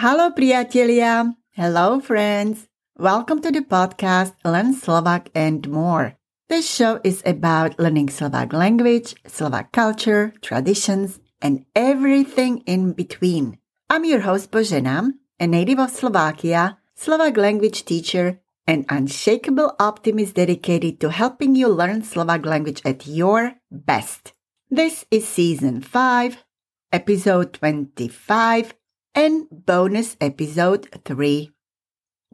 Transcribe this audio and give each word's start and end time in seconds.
Hello, 0.00 0.32
priatelia. 0.32 1.36
Hello, 1.52 2.00
friends. 2.00 2.72
Welcome 2.96 3.44
to 3.44 3.52
the 3.52 3.60
podcast 3.60 4.32
Learn 4.48 4.72
Slovak 4.72 5.28
and 5.36 5.60
More. 5.68 6.16
This 6.48 6.64
show 6.64 7.04
is 7.04 7.20
about 7.28 7.76
learning 7.76 8.08
Slovak 8.08 8.56
language, 8.56 9.12
Slovak 9.28 9.76
culture, 9.76 10.32
traditions, 10.40 11.20
and 11.44 11.68
everything 11.76 12.64
in 12.64 12.96
between. 12.96 13.60
I'm 13.92 14.08
your 14.08 14.24
host 14.24 14.48
Božena, 14.48 15.12
a 15.36 15.44
native 15.44 15.76
of 15.76 15.92
Slovakia, 15.92 16.80
Slovak 16.96 17.36
language 17.36 17.84
teacher, 17.84 18.40
and 18.64 18.88
unshakable 18.88 19.76
optimist 19.76 20.32
dedicated 20.32 20.96
to 21.04 21.12
helping 21.12 21.52
you 21.52 21.68
learn 21.68 22.00
Slovak 22.00 22.48
language 22.48 22.80
at 22.88 23.04
your 23.04 23.60
best. 23.68 24.32
This 24.72 25.04
is 25.12 25.28
season 25.28 25.84
5, 25.84 26.40
episode 26.88 27.52
25, 27.52 28.79
and 29.14 29.46
bonus 29.50 30.16
episode 30.20 30.88
3. 31.04 31.50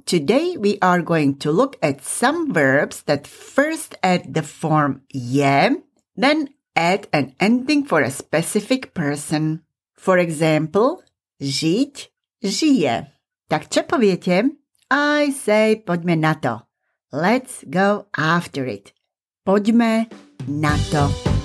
Today 0.05 0.57
we 0.57 0.79
are 0.83 1.03
going 1.03 1.39
to 1.39 1.51
look 1.51 1.77
at 1.83 2.05
some 2.05 2.53
verbs 2.53 3.03
that 3.05 3.27
first 3.27 3.95
add 4.03 4.35
the 4.35 4.43
form 4.43 5.03
je, 5.13 5.83
then 6.15 6.49
add 6.77 7.09
an 7.13 7.35
ending 7.41 7.85
for 7.85 8.03
a 8.03 8.11
specific 8.11 8.95
person. 8.95 9.63
For 9.97 10.19
example, 10.19 11.03
žiť, 11.41 11.95
žije. 12.45 13.11
Tak 13.49 13.73
čo 13.73 13.83
poviete? 13.89 14.53
I 14.93 15.33
say 15.33 15.81
poďme 15.81 16.21
na 16.21 16.39
to. 16.45 16.63
Let's 17.11 17.65
go 17.67 18.07
after 18.15 18.69
it. 18.69 18.93
Poďme 19.43 20.07
na 20.47 20.75
to. 20.93 21.36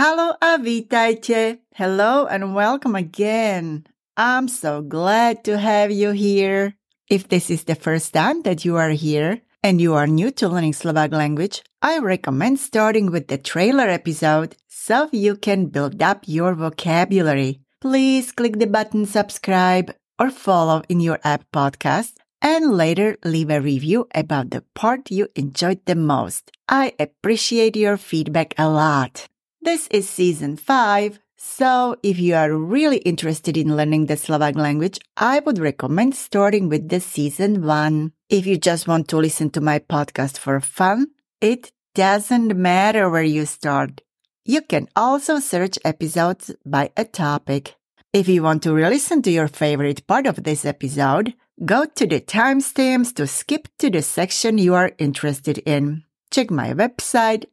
Hello 0.00 0.32
a. 0.40 1.58
Hello 1.74 2.24
and 2.24 2.54
welcome 2.54 2.96
again. 2.96 3.84
I'm 4.16 4.48
so 4.48 4.80
glad 4.80 5.44
to 5.44 5.58
have 5.58 5.90
you 5.92 6.12
here. 6.12 6.72
If 7.10 7.28
this 7.28 7.50
is 7.50 7.64
the 7.64 7.74
first 7.74 8.14
time 8.14 8.40
that 8.48 8.64
you 8.64 8.76
are 8.76 8.96
here 8.96 9.42
and 9.62 9.78
you 9.78 9.92
are 9.92 10.06
new 10.06 10.30
to 10.40 10.48
learning 10.48 10.72
Slovak 10.72 11.12
language, 11.12 11.60
I 11.84 11.98
recommend 11.98 12.64
starting 12.64 13.12
with 13.12 13.28
the 13.28 13.36
trailer 13.36 13.92
episode 13.92 14.56
so 14.72 15.12
you 15.12 15.36
can 15.36 15.68
build 15.68 16.00
up 16.00 16.24
your 16.24 16.54
vocabulary. 16.54 17.60
Please 17.84 18.32
click 18.32 18.56
the 18.56 18.72
button 18.72 19.04
subscribe 19.04 19.92
or 20.16 20.32
follow 20.32 20.80
in 20.88 21.04
your 21.04 21.20
app 21.28 21.44
podcast 21.52 22.16
and 22.40 22.72
later 22.72 23.20
leave 23.22 23.52
a 23.52 23.60
review 23.60 24.08
about 24.16 24.48
the 24.48 24.64
part 24.72 25.12
you 25.12 25.28
enjoyed 25.36 25.84
the 25.84 25.94
most. 25.94 26.56
I 26.72 26.96
appreciate 26.98 27.76
your 27.76 27.98
feedback 28.00 28.56
a 28.56 28.64
lot. 28.64 29.28
This 29.62 29.88
is 29.88 30.08
season 30.08 30.56
5, 30.56 31.20
so 31.36 31.94
if 32.02 32.18
you 32.18 32.34
are 32.34 32.50
really 32.50 32.96
interested 33.04 33.58
in 33.58 33.76
learning 33.76 34.06
the 34.06 34.16
Slovak 34.16 34.56
language, 34.56 34.98
I 35.18 35.40
would 35.40 35.58
recommend 35.58 36.14
starting 36.14 36.70
with 36.70 36.88
the 36.88 36.98
season 36.98 37.66
1. 37.66 38.10
If 38.30 38.46
you 38.46 38.56
just 38.56 38.88
want 38.88 39.08
to 39.08 39.18
listen 39.18 39.50
to 39.50 39.60
my 39.60 39.78
podcast 39.78 40.38
for 40.38 40.60
fun, 40.60 41.08
it 41.42 41.72
doesn't 41.94 42.56
matter 42.56 43.10
where 43.10 43.22
you 43.22 43.44
start. 43.44 44.00
You 44.46 44.62
can 44.62 44.88
also 44.96 45.38
search 45.40 45.78
episodes 45.84 46.50
by 46.64 46.88
a 46.96 47.04
topic. 47.04 47.76
If 48.14 48.28
you 48.28 48.42
want 48.42 48.62
to 48.62 48.72
re-listen 48.72 49.20
to 49.22 49.30
your 49.30 49.48
favorite 49.48 50.06
part 50.06 50.26
of 50.26 50.42
this 50.42 50.64
episode, 50.64 51.34
go 51.66 51.84
to 51.84 52.06
the 52.06 52.22
timestamps 52.22 53.12
to 53.16 53.26
skip 53.26 53.68
to 53.80 53.90
the 53.90 54.00
section 54.00 54.56
you 54.56 54.72
are 54.72 54.92
interested 54.96 55.58
in. 55.58 56.04
Check 56.30 56.50
my 56.50 56.72
website 56.72 57.44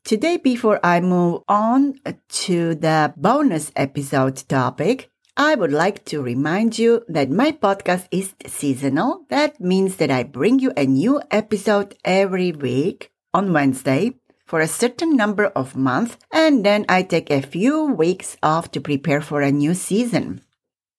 Today, 0.07 0.37
before 0.37 0.79
I 0.85 1.01
move 1.01 1.41
on 1.49 1.99
to 2.47 2.75
the 2.75 3.13
bonus 3.17 3.73
episode 3.75 4.37
topic, 4.47 5.11
I 5.39 5.53
would 5.53 5.71
like 5.71 6.03
to 6.05 6.23
remind 6.23 6.79
you 6.79 7.03
that 7.07 7.29
my 7.29 7.51
podcast 7.51 8.07
is 8.09 8.33
seasonal. 8.47 9.27
That 9.29 9.61
means 9.61 9.97
that 9.97 10.09
I 10.09 10.23
bring 10.23 10.57
you 10.57 10.73
a 10.75 10.87
new 10.87 11.21
episode 11.29 11.93
every 12.03 12.51
week 12.51 13.11
on 13.35 13.53
Wednesday 13.53 14.15
for 14.47 14.61
a 14.61 14.67
certain 14.67 15.15
number 15.15 15.45
of 15.45 15.75
months, 15.75 16.17
and 16.33 16.65
then 16.65 16.87
I 16.89 17.03
take 17.03 17.29
a 17.29 17.43
few 17.43 17.85
weeks 17.85 18.35
off 18.41 18.71
to 18.71 18.81
prepare 18.81 19.21
for 19.21 19.41
a 19.41 19.51
new 19.51 19.75
season. 19.75 20.41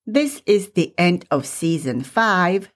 This 0.06 0.41
is 0.47 0.71
the 0.71 0.94
end 0.97 1.27
of 1.32 1.44
season 1.44 2.04
5 2.04 2.71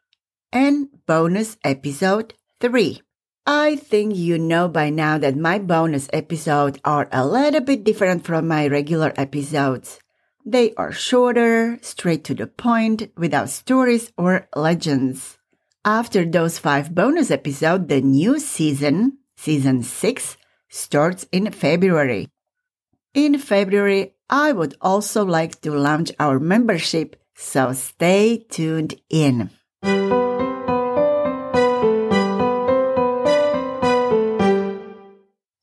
and 0.50 0.88
bonus 1.06 1.58
episode 1.62 2.34
3. 2.58 3.00
I 3.46 3.76
think 3.76 4.16
you 4.16 4.36
know 4.36 4.66
by 4.66 4.90
now 4.90 5.16
that 5.18 5.36
my 5.36 5.60
bonus 5.60 6.08
episodes 6.12 6.80
are 6.84 7.08
a 7.12 7.24
little 7.24 7.60
bit 7.60 7.84
different 7.84 8.24
from 8.24 8.48
my 8.48 8.66
regular 8.66 9.12
episodes. 9.16 10.01
They 10.44 10.74
are 10.74 10.90
shorter, 10.90 11.78
straight 11.82 12.24
to 12.24 12.34
the 12.34 12.48
point, 12.48 13.12
without 13.16 13.48
stories 13.48 14.12
or 14.18 14.48
legends. 14.56 15.38
After 15.84 16.24
those 16.24 16.58
five 16.58 16.94
bonus 16.94 17.30
episodes, 17.30 17.86
the 17.86 18.00
new 18.00 18.40
season, 18.40 19.18
season 19.36 19.82
6, 19.82 20.36
starts 20.68 21.26
in 21.30 21.50
February. 21.52 22.28
In 23.14 23.38
February, 23.38 24.14
I 24.28 24.52
would 24.52 24.74
also 24.80 25.24
like 25.24 25.60
to 25.60 25.72
launch 25.72 26.10
our 26.18 26.40
membership, 26.40 27.16
so 27.36 27.72
stay 27.72 28.38
tuned 28.48 28.94
in. 29.10 29.50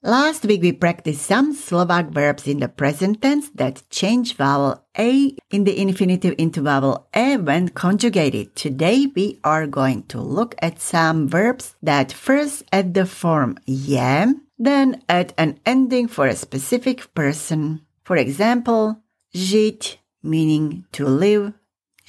Last 0.09 0.44
week 0.44 0.64
we 0.64 0.72
practiced 0.72 1.22
some 1.22 1.53
Slovak 1.53 2.09
verbs 2.09 2.50
in 2.50 2.66
the 2.66 2.68
present 2.68 3.22
tense 3.22 3.53
that 3.53 3.86
change 3.94 4.34
vowel 4.34 4.81
A 4.97 5.38
in 5.53 5.70
the 5.70 5.78
infinitive 5.78 6.34
into 6.40 6.66
vowel 6.66 7.06
E 7.14 7.38
when 7.38 7.70
conjugated. 7.70 8.56
Today 8.56 9.06
we 9.06 9.38
are 9.44 9.70
going 9.70 10.09
to 10.09 10.18
look 10.18 10.56
at 10.66 10.81
some 10.81 11.30
verbs 11.30 11.78
that 11.86 12.09
first 12.09 12.66
add 12.74 12.96
the 12.96 13.06
form 13.06 13.62
je, 13.70 14.34
then 14.58 15.03
add 15.06 15.38
an 15.38 15.62
ending 15.64 16.08
for 16.08 16.26
a 16.26 16.34
specific 16.34 17.14
person. 17.14 17.86
For 18.02 18.18
example, 18.18 19.06
žiť 19.38 20.02
meaning 20.26 20.90
to 20.97 21.06
live, 21.06 21.53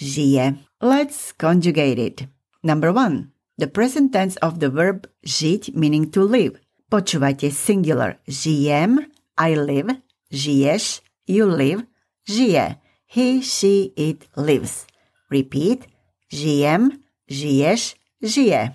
žije. 0.00 0.56
Let's 0.81 1.37
conjugate 1.37 2.00
it. 2.00 2.25
Number 2.65 2.97
one, 2.97 3.37
the 3.59 3.69
present 3.69 4.17
tense 4.17 4.41
of 4.41 4.65
the 4.65 4.72
verb 4.72 5.05
žiť 5.28 5.77
meaning 5.77 6.09
to 6.17 6.25
live. 6.25 6.56
Počúvajte 6.91 7.55
singular. 7.55 8.19
Žijem, 8.27 8.99
I 9.39 9.55
live, 9.55 10.03
žiješ, 10.34 11.01
you 11.31 11.47
live, 11.47 11.87
žije. 12.27 12.83
He, 13.06 13.43
she, 13.43 13.95
it 13.97 14.27
lives. 14.37 14.87
Repeat. 15.31 15.87
Žijem, 16.31 16.91
žiješ, 17.31 17.95
žije. 18.23 18.75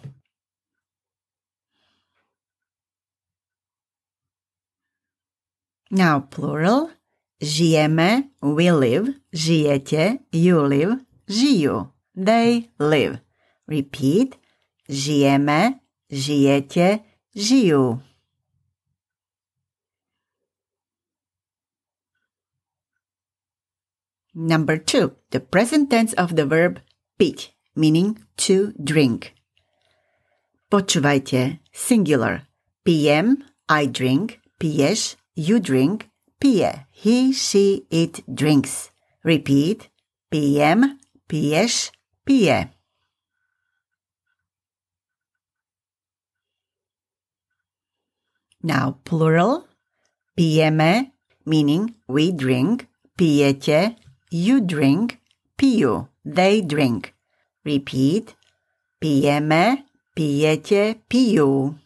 Now 5.91 6.19
plural. 6.19 6.95
Žijeme, 7.41 8.31
we 8.41 8.71
live, 8.71 9.13
žijete, 9.33 10.23
you 10.31 10.63
live, 10.63 11.03
žijú. 11.27 11.91
They 12.15 12.71
live. 12.79 13.19
Repeat. 13.67 14.39
Žijeme, 14.89 15.79
žijete, 16.09 16.99
žijú. 17.35 17.99
Number 24.35 24.77
two, 24.77 25.15
the 25.31 25.39
present 25.39 25.89
tense 25.89 26.11
of 26.19 26.35
the 26.35 26.45
verb 26.45 26.81
piť, 27.17 27.55
meaning 27.73 28.19
to 28.35 28.75
drink. 28.75 29.31
Počúvajte, 30.67 31.63
singular. 31.71 32.43
Pijem, 32.83 33.39
I 33.71 33.87
drink, 33.87 34.43
piješ, 34.59 35.15
you 35.39 35.63
drink, 35.63 36.11
pije, 36.43 36.83
he, 36.91 37.31
she, 37.31 37.87
it 37.89 38.27
drinks. 38.27 38.91
Repeat, 39.23 39.87
pijem, 40.29 40.99
piješ, 41.31 41.95
pije. 42.27 42.75
Now 48.61 48.99
plural, 49.05 49.63
pijeme, 50.35 51.13
meaning 51.45 51.95
we 52.09 52.35
drink, 52.35 52.91
pijete, 53.15 53.95
you 54.35 54.59
drink, 54.59 55.19
pijú, 55.57 56.09
they 56.25 56.61
drink. 56.61 57.13
Repeat. 57.63 58.35
Pijeme, 58.99 59.85
pijete, 60.15 60.99
pijú. 61.07 61.79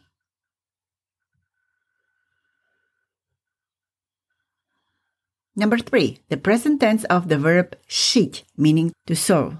Number 5.56 5.78
three, 5.78 6.20
the 6.30 6.38
present 6.38 6.80
tense 6.80 7.04
of 7.06 7.28
the 7.28 7.38
verb 7.38 7.76
šiť, 7.88 8.44
meaning 8.58 8.94
to 9.06 9.14
sew. 9.16 9.60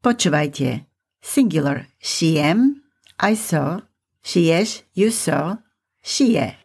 Počúvajte. 0.00 0.86
Singular. 1.20 1.90
Šijem, 2.00 2.80
I 3.18 3.34
saw. 3.34 3.82
Šiješ, 4.24 4.82
you 4.94 5.10
saw. 5.10 5.58
Šije. 6.02 6.56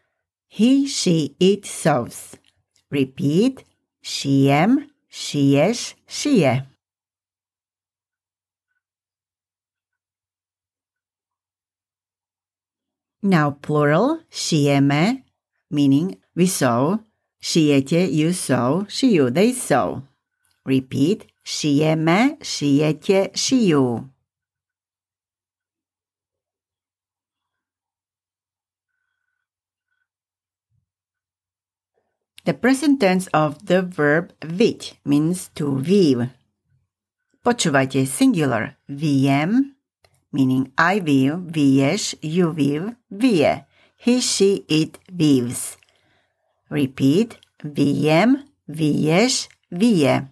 He, 0.47 0.87
she, 0.87 1.35
it 1.39 1.65
sews. 1.65 2.37
Repeat. 2.91 3.65
Šijem, 4.05 4.85
šiješ, 5.15 5.95
šije. 6.07 6.53
Now 13.21 13.51
plural, 13.61 14.17
šijeme, 14.29 15.23
meaning 15.69 16.15
we 16.35 16.47
sew. 16.47 16.99
Šijete, 17.41 18.07
you 18.11 18.33
sew. 18.33 18.85
Šijú, 18.89 19.31
they 19.31 19.53
sew. 19.53 20.01
Repeat. 20.65 21.25
Šijeme, 21.43 22.37
šijete, 22.41 23.29
šijú. 23.35 24.14
The 32.45 32.53
present 32.53 33.01
tense 33.01 33.25
of 33.33 33.65
the 33.65 33.81
verb 33.81 34.29
viť 34.45 35.01
means 35.01 35.49
to 35.57 35.65
weave. 35.65 36.29
Počúvajte 37.41 38.05
singular. 38.05 38.77
Viem, 38.85 39.73
meaning 40.29 40.69
I 40.77 41.01
weave, 41.01 41.41
vieš, 41.49 42.13
you 42.21 42.53
weave, 42.53 42.93
vie. 43.09 43.65
He, 43.97 44.21
she, 44.21 44.61
it 44.69 45.01
weaves. 45.09 45.77
Repeat. 46.69 47.41
Viem, 47.65 48.45
vieš, 48.69 49.49
vie. 49.73 50.29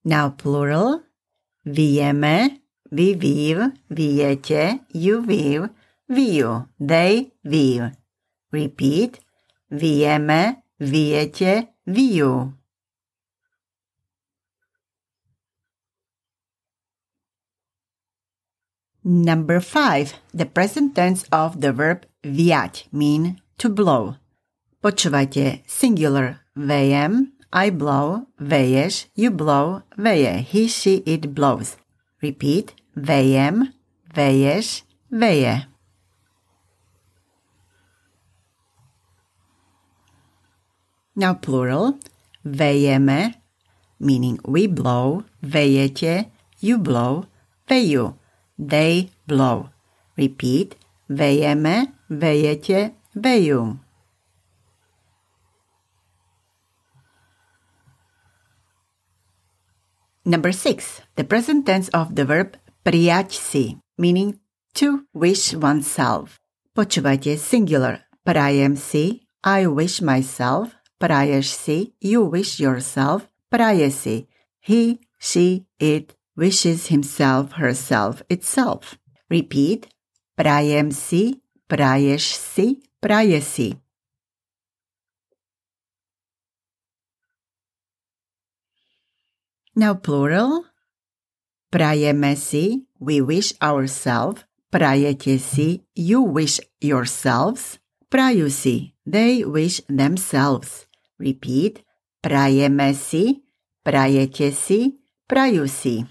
Now 0.00 0.32
plural. 0.32 1.04
Vieme, 1.66 2.64
we 2.90 3.14
weave, 3.14 3.76
viete, 3.92 4.80
you 4.88 5.20
weave, 5.20 5.68
vijú. 6.10 6.66
They 6.82 7.30
viu. 7.46 7.94
Repeat. 8.50 9.22
Vieme, 9.70 10.66
viete, 10.82 11.70
vijú. 11.86 12.58
Number 19.02 19.60
five, 19.60 20.12
the 20.34 20.44
present 20.44 20.94
tense 20.94 21.24
of 21.32 21.62
the 21.62 21.72
verb 21.72 22.04
viať 22.20 22.84
mean 22.92 23.40
to 23.56 23.72
blow. 23.72 24.20
Počúvajte 24.84 25.64
singular 25.64 26.44
vejem, 26.52 27.32
I 27.52 27.70
blow, 27.70 28.28
veješ, 28.38 29.08
you 29.16 29.30
blow, 29.30 29.82
veje, 29.96 30.44
he, 30.44 30.68
she, 30.68 31.02
it 31.06 31.34
blows. 31.34 31.76
Repeat, 32.22 32.76
vejem, 32.94 33.72
veješ, 34.14 34.84
veje. 35.08 35.69
Now 41.20 41.36
plural, 41.36 42.00
vejeme, 42.48 43.34
meaning 44.00 44.40
we 44.48 44.64
blow, 44.64 45.28
vejete, 45.44 46.32
you 46.64 46.80
blow, 46.80 47.28
vejú, 47.68 48.16
they 48.56 49.12
blow. 49.28 49.68
Repeat, 50.16 50.80
vejeme, 51.12 51.92
vejete, 52.08 52.96
vejú. 53.12 53.76
Number 60.24 60.56
six, 60.56 61.04
the 61.20 61.24
present 61.28 61.68
tense 61.68 61.92
of 61.92 62.16
the 62.16 62.24
verb 62.24 62.56
priať 62.80 63.36
meaning 64.00 64.40
to 64.72 65.04
wish 65.12 65.52
oneself. 65.52 66.40
Počúvajte 66.72 67.36
singular. 67.36 68.08
Prajem 68.24 68.72
si, 68.72 69.28
I 69.44 69.68
wish 69.68 70.00
myself. 70.00 70.79
Praješ 71.00 71.48
si, 71.56 71.78
you 71.96 72.28
wish 72.28 72.60
yourself. 72.60 73.24
Praje 73.48 73.88
si, 73.88 74.28
he, 74.60 75.00
she, 75.18 75.64
it 75.80 76.14
wishes 76.36 76.88
himself, 76.88 77.52
herself, 77.56 78.22
itself. 78.28 79.00
Repeat. 79.30 79.88
Prajem 80.36 80.92
si, 80.92 81.40
praješ 81.68 82.36
si, 82.36 82.84
praje 83.00 83.40
si. 83.40 83.80
Now 89.72 89.96
plural. 89.96 90.68
Prajeme 91.72 92.36
si, 92.36 92.84
we 93.00 93.24
wish 93.24 93.56
ourselves. 93.62 94.44
Prajete 94.68 95.40
si, 95.40 95.80
you 95.96 96.20
wish 96.20 96.60
yourselves. 96.80 97.80
Prajú 98.12 98.52
si, 98.52 98.92
they 99.08 99.48
wish 99.48 99.80
themselves. 99.88 100.89
Repeat. 101.20 101.84
Prajeme 102.24 102.96
si, 102.96 103.44
prajete 103.84 104.48
si, 104.56 104.96
prajú 105.28 105.68
si. 105.68 106.08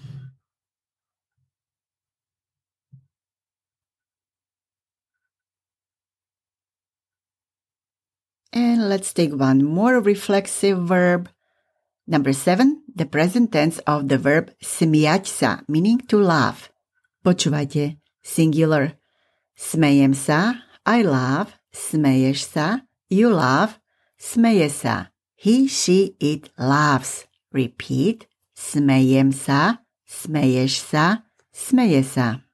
And 8.54 8.86
let's 8.86 9.10
take 9.14 9.34
one 9.34 9.66
more 9.66 9.98
reflexive 9.98 10.78
verb. 10.78 11.30
Number 12.06 12.32
seven, 12.32 12.82
the 12.94 13.06
present 13.06 13.50
tense 13.50 13.78
of 13.86 14.06
the 14.06 14.18
verb 14.18 14.50
smiať 14.62 15.30
meaning 15.66 15.98
to 16.06 16.18
laugh. 16.18 16.70
Počúvajte, 17.26 17.98
singular. 18.22 18.94
Smejem 19.58 20.14
sa, 20.14 20.66
I 20.86 21.02
laugh, 21.02 21.58
smeješ 21.74 22.38
sa, 22.46 22.82
you 23.10 23.30
laugh, 23.30 23.79
smeje 24.20 24.68
sa. 24.68 25.08
He, 25.34 25.66
she, 25.66 26.14
it 26.20 26.52
laughs. 26.60 27.24
Repeat. 27.50 28.28
Smejem 28.60 29.32
sa, 29.32 29.80
smeješ. 31.56 32.44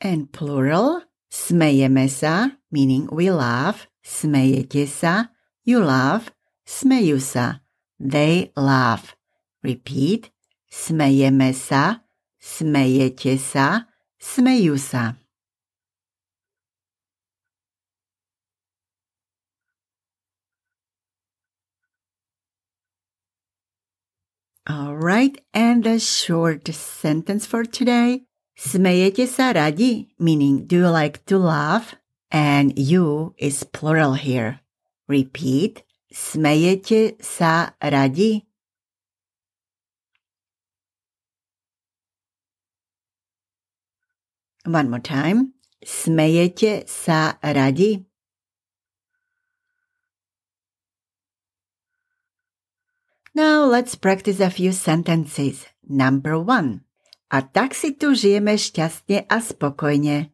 And 0.00 0.30
plural, 0.30 1.00
smejeme 1.32 2.10
meaning 2.70 3.08
we 3.10 3.30
laugh, 3.30 3.88
smejete 4.04 4.84
you 5.64 5.80
laugh, 5.80 6.28
smejú 6.68 7.16
sa, 7.16 7.64
they 7.96 8.52
laugh. 8.52 9.16
Repeat, 9.64 10.28
smejeme 10.68 11.56
sa, 11.56 12.04
sa. 14.24 15.12
All 24.66 24.96
right, 24.96 25.36
and 25.52 25.84
a 25.86 26.00
short 26.00 26.66
sentence 26.72 27.44
for 27.44 27.68
today. 27.68 28.24
Smejete 28.56 29.28
sa 29.28 29.52
radi, 29.52 30.08
meaning 30.16 30.64
do 30.64 30.88
you 30.88 30.88
like 30.88 31.20
to 31.28 31.36
laugh? 31.36 31.94
And 32.32 32.72
you 32.78 33.34
is 33.36 33.62
plural 33.62 34.14
here. 34.16 34.64
Repeat. 35.04 35.84
Smejete 36.08 37.20
sa 37.20 37.76
radi? 37.76 38.48
One 44.64 44.88
more 44.88 45.04
time. 45.04 45.52
Smejete 45.84 46.88
sa 46.88 47.36
radi? 47.44 48.00
Now 53.36 53.68
let's 53.68 53.92
practice 53.92 54.40
a 54.40 54.48
few 54.48 54.72
sentences. 54.72 55.68
Number 55.84 56.40
one. 56.40 56.88
A 57.28 57.44
tak 57.44 57.76
si 57.76 57.92
tu 57.92 58.16
žijeme 58.16 58.56
šťastne 58.56 59.28
a 59.28 59.38
spokojne. 59.44 60.32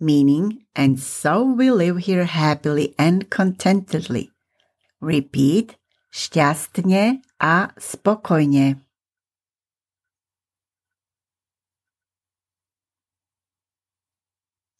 Meaning, 0.00 0.66
and 0.74 0.98
so 0.98 1.44
we 1.44 1.70
live 1.70 2.10
here 2.10 2.24
happily 2.26 2.96
and 2.98 3.30
contentedly. 3.30 4.32
Repeat, 4.98 5.78
šťastne 6.10 7.22
a 7.38 7.70
spokojne. 7.78 8.82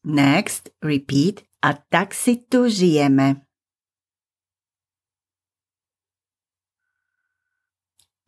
Next, 0.04 0.70
repeat, 0.80 1.44
A 1.60 1.76
tak 1.76 2.16
si 2.16 2.40
tu 2.40 2.72
žijeme. 2.72 3.44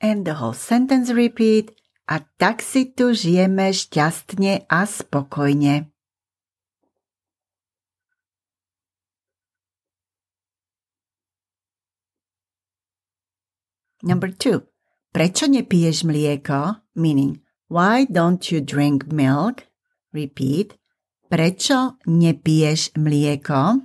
And 0.05 0.29
the 0.29 0.37
whole 0.37 0.53
sentence 0.53 1.09
repeat. 1.09 1.73
A 2.05 2.21
tak 2.37 2.61
si 2.61 2.93
tu 2.93 3.17
žijeme 3.17 3.73
šťastne 3.73 4.69
a 4.69 4.81
spokojne. 4.85 5.89
Number 14.05 14.29
two. 14.29 14.69
Prečo 15.15 15.49
nepiješ 15.49 16.05
mlieko? 16.05 16.85
Meaning, 16.93 17.41
why 17.73 18.05
don't 18.13 18.45
you 18.53 18.61
drink 18.61 19.09
milk? 19.09 19.65
Repeat. 20.13 20.82
Prečo 21.33 21.97
nepiješ 22.07 22.93
mlieko? 23.01 23.81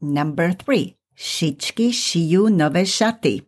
Number 0.00 0.56
three. 0.56 0.96
Šičky 1.12 1.92
šijú 1.92 2.48
nové 2.48 2.86
šaty. 2.88 3.44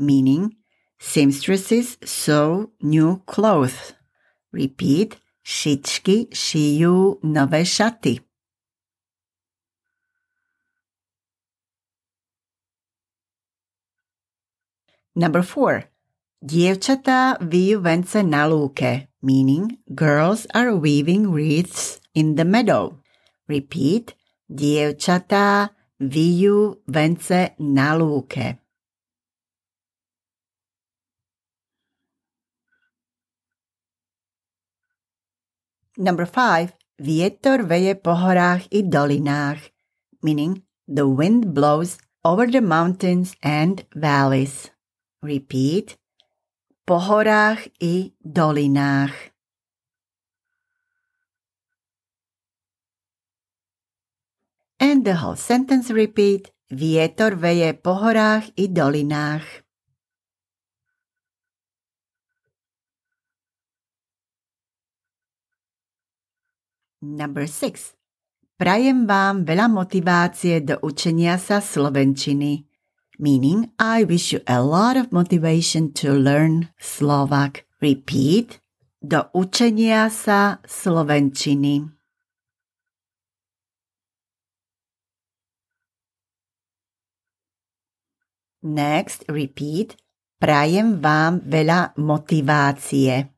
Meaning, 0.00 0.56
seamstresses 0.96 1.98
sew 2.00 2.72
new 2.80 3.20
clothes. 3.28 3.92
Repeat. 4.48 5.20
Šičky 5.44 6.32
šijú 6.32 7.20
nové 7.20 7.68
šaty. 7.68 8.16
Number 15.12 15.44
four. 15.44 15.97
Dievčatá 16.38 17.34
vijú 17.42 17.82
vence 17.82 18.22
na 18.22 18.46
lúke, 18.46 19.10
meaning 19.18 19.82
girls 19.90 20.46
are 20.54 20.70
weaving 20.70 21.34
wreaths 21.34 21.98
in 22.14 22.38
the 22.38 22.46
meadow. 22.46 22.94
Repeat. 23.50 24.14
Dievčatá 24.46 25.74
vijú 25.98 26.78
vence 26.86 27.58
na 27.58 27.98
lúke. 27.98 28.62
Number 35.98 36.22
five. 36.22 36.70
Vietor 37.02 37.66
veje 37.66 37.98
po 37.98 38.14
horách 38.14 38.70
i 38.70 38.86
dolinách, 38.86 39.74
meaning 40.22 40.62
the 40.86 41.10
wind 41.10 41.50
blows 41.50 41.98
over 42.22 42.46
the 42.46 42.62
mountains 42.62 43.34
and 43.42 43.82
valleys. 43.90 44.70
Repeat. 45.18 45.97
Po 46.88 46.96
horách 46.96 47.68
i 47.84 48.16
dolinách. 48.24 49.12
And 54.80 55.04
the 55.04 55.20
whole 55.20 55.36
sentence 55.36 55.92
repeat. 55.92 56.48
Vietor 56.72 57.36
veje 57.36 57.76
po 57.76 57.92
horách 57.92 58.48
i 58.56 58.72
dolinách. 58.72 59.44
Number 67.04 67.44
six. 67.44 67.92
Prajem 68.56 69.04
vám 69.04 69.44
veľa 69.44 69.68
motivácie 69.68 70.64
do 70.64 70.80
učenia 70.80 71.36
sa 71.36 71.60
slovenčiny. 71.60 72.67
Meaning, 73.18 73.74
I 73.82 74.06
wish 74.06 74.30
you 74.30 74.46
a 74.46 74.62
lot 74.62 74.96
of 74.96 75.10
motivation 75.10 75.90
to 75.98 76.14
learn 76.14 76.70
Slovak. 76.78 77.66
Repeat. 77.82 78.62
Do 79.02 79.26
učenia 79.34 80.06
sa 80.06 80.62
slovenčiny. 80.62 81.90
Next, 88.62 89.26
repeat. 89.26 89.98
Prajem 90.38 91.02
vám 91.02 91.42
veľa 91.42 91.98
motivácie. 91.98 93.34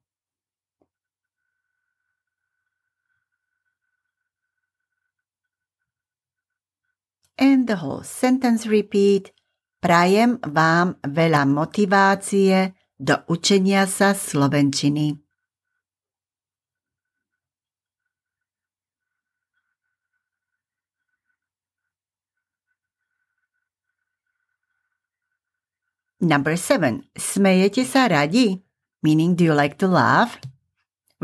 And 7.40 7.64
the 7.64 7.80
whole 7.80 8.04
sentence 8.04 8.68
repeat. 8.68 9.32
Prajem 9.80 10.36
vám 10.44 11.00
veľa 11.00 11.48
motivácie 11.48 12.76
do 13.00 13.16
učenia 13.32 13.88
sa 13.88 14.12
slovenčiny. 14.12 15.16
Number 26.20 26.60
seven. 26.60 27.08
Smejete 27.16 27.88
sa 27.88 28.04
radi? 28.04 28.60
Meaning, 29.00 29.32
do 29.32 29.48
you 29.48 29.56
like 29.56 29.80
to 29.80 29.88
laugh? 29.88 30.36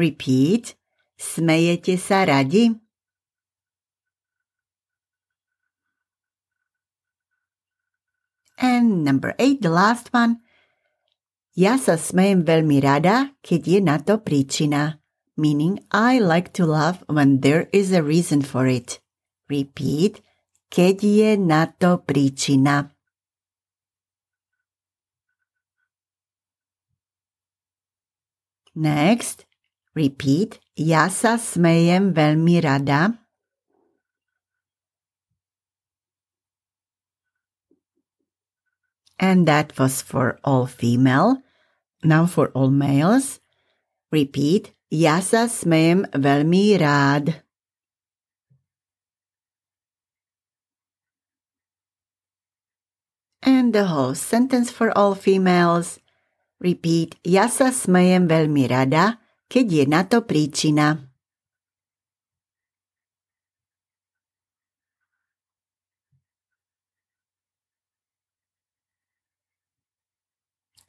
Repeat. 0.00 0.72
Smejete 1.20 2.00
sa 2.00 2.25
radi? 2.25 2.86
And 8.56 9.04
number 9.04 9.36
eight, 9.38 9.60
the 9.60 9.70
last 9.70 10.08
one. 10.12 10.40
Ja 11.56 11.80
sa 11.80 11.96
smejem 11.96 12.44
veľmi 12.44 12.84
rada, 12.84 13.32
keď 13.40 13.60
je 13.64 13.78
na 13.80 13.96
to 13.96 14.20
príčina. 14.20 15.00
Meaning, 15.36 15.84
I 15.92 16.16
like 16.20 16.52
to 16.56 16.64
laugh 16.64 17.04
when 17.08 17.44
there 17.44 17.68
is 17.72 17.92
a 17.92 18.00
reason 18.00 18.40
for 18.40 18.64
it. 18.68 19.00
Repeat. 19.48 20.25
Keď 20.72 20.96
je 21.00 21.30
na 21.36 21.68
to 21.68 22.00
príčina. 22.04 22.92
Next, 28.76 29.48
repeat. 29.96 30.60
Ja 30.76 31.08
sa 31.08 31.40
smejem 31.40 32.12
veľmi 32.12 32.60
rada. 32.60 33.25
And 39.18 39.49
that 39.49 39.78
was 39.78 40.02
for 40.02 40.38
all 40.44 40.66
female. 40.66 41.40
Now 42.04 42.26
for 42.26 42.52
all 42.52 42.70
males. 42.70 43.40
Repeat. 44.12 44.76
Ja 44.92 45.18
sa 45.18 45.50
smejem 45.50 46.06
veľmi 46.14 46.78
rád. 46.78 47.42
And 53.46 53.70
the 53.70 53.87
whole 53.87 54.14
sentence 54.14 54.70
for 54.70 54.90
all 54.94 55.14
females. 55.14 55.99
Repeat. 56.58 57.18
Ja 57.23 57.46
sa 57.46 57.70
smejem 57.70 58.26
veľmi 58.26 58.66
rada, 58.66 59.23
keď 59.46 59.66
je 59.70 59.85
na 59.87 60.02
to 60.06 60.26
príčina. 60.26 61.05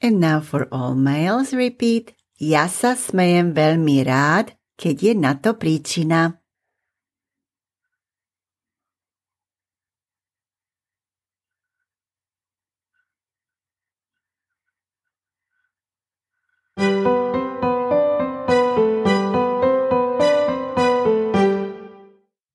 And 0.08 0.22
now 0.22 0.40
for 0.40 0.72
all 0.72 0.96
males 0.96 1.52
repeat. 1.52 2.16
Ja 2.40 2.72
sa 2.72 2.96
smejem 2.96 3.52
veľmi 3.52 4.08
rád, 4.08 4.56
keď 4.80 4.96
je 5.04 5.14
na 5.20 5.36
to 5.36 5.60
príčina. 5.60 6.40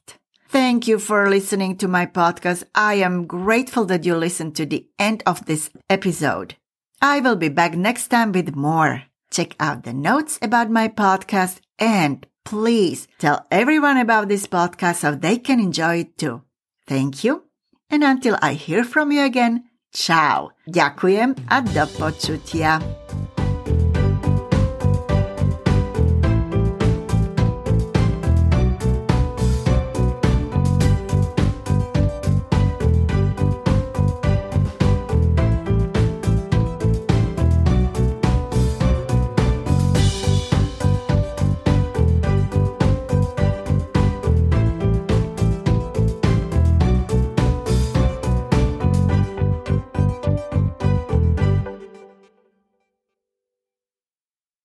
Thank 0.48 0.86
you 0.86 0.98
for 0.98 1.30
listening 1.30 1.76
to 1.78 1.88
my 1.88 2.04
podcast. 2.04 2.64
I 2.74 2.94
am 2.94 3.26
grateful 3.26 3.86
that 3.86 4.04
you 4.04 4.14
listened 4.16 4.54
to 4.56 4.66
the 4.66 4.86
end 4.98 5.22
of 5.26 5.46
this 5.46 5.70
episode. 5.88 6.56
I 7.00 7.20
will 7.20 7.36
be 7.36 7.48
back 7.48 7.74
next 7.74 8.08
time 8.08 8.32
with 8.32 8.54
more. 8.54 9.04
Check 9.30 9.56
out 9.58 9.84
the 9.84 9.94
notes 9.94 10.38
about 10.42 10.70
my 10.70 10.88
podcast 10.88 11.60
and 11.78 12.26
please 12.44 13.08
tell 13.18 13.46
everyone 13.50 13.96
about 13.96 14.28
this 14.28 14.46
podcast 14.46 14.96
so 14.96 15.14
they 15.14 15.38
can 15.38 15.58
enjoy 15.58 16.00
it 16.00 16.18
too. 16.18 16.42
Thank 16.86 17.24
you. 17.24 17.44
And 17.88 18.04
until 18.04 18.36
I 18.42 18.52
hear 18.52 18.84
from 18.84 19.10
you 19.10 19.24
again, 19.24 19.64
ciao. 19.92 20.52
Ďakujem 20.68 21.36
a 21.48 21.62
do 21.62 21.86
počutia. 21.96 22.80